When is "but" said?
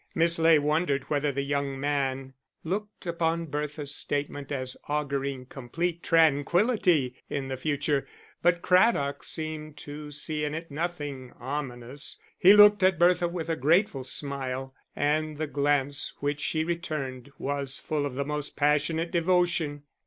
8.41-8.63